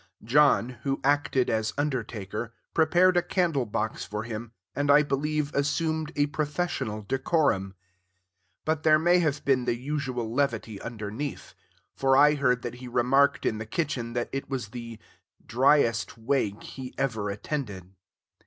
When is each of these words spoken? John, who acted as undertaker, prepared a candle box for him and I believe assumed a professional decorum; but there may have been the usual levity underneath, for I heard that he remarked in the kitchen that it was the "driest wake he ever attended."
John, 0.23 0.77
who 0.81 0.99
acted 1.03 1.47
as 1.47 1.75
undertaker, 1.77 2.55
prepared 2.73 3.15
a 3.17 3.21
candle 3.21 3.67
box 3.67 4.03
for 4.03 4.23
him 4.23 4.51
and 4.75 4.89
I 4.89 5.03
believe 5.03 5.53
assumed 5.53 6.11
a 6.15 6.25
professional 6.25 7.03
decorum; 7.03 7.75
but 8.65 8.81
there 8.81 8.97
may 8.97 9.19
have 9.19 9.45
been 9.45 9.65
the 9.65 9.75
usual 9.77 10.33
levity 10.33 10.81
underneath, 10.81 11.53
for 11.95 12.17
I 12.17 12.33
heard 12.33 12.63
that 12.63 12.73
he 12.81 12.87
remarked 12.87 13.45
in 13.45 13.59
the 13.59 13.67
kitchen 13.67 14.13
that 14.13 14.29
it 14.31 14.49
was 14.49 14.69
the 14.69 14.97
"driest 15.45 16.17
wake 16.17 16.63
he 16.63 16.95
ever 16.97 17.29
attended." 17.29 17.93